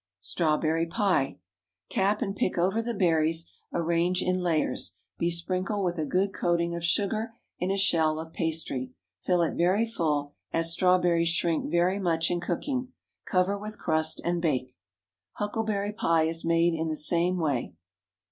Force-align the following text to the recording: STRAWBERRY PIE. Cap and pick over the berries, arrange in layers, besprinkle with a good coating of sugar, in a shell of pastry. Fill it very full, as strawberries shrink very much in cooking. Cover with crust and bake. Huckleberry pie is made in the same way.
STRAWBERRY 0.21 0.87
PIE. 0.87 1.37
Cap 1.89 2.23
and 2.23 2.35
pick 2.35 2.57
over 2.57 2.81
the 2.81 2.95
berries, 2.95 3.45
arrange 3.71 4.23
in 4.23 4.39
layers, 4.39 4.93
besprinkle 5.19 5.83
with 5.83 5.99
a 5.99 6.07
good 6.07 6.33
coating 6.33 6.73
of 6.75 6.83
sugar, 6.83 7.35
in 7.59 7.69
a 7.69 7.77
shell 7.77 8.19
of 8.19 8.33
pastry. 8.33 8.95
Fill 9.21 9.43
it 9.43 9.53
very 9.53 9.85
full, 9.85 10.33
as 10.51 10.73
strawberries 10.73 11.29
shrink 11.29 11.69
very 11.69 11.99
much 11.99 12.31
in 12.31 12.39
cooking. 12.39 12.91
Cover 13.27 13.59
with 13.59 13.77
crust 13.77 14.19
and 14.25 14.41
bake. 14.41 14.75
Huckleberry 15.33 15.93
pie 15.93 16.23
is 16.23 16.43
made 16.43 16.73
in 16.73 16.87
the 16.87 16.95
same 16.95 17.37
way. 17.37 17.75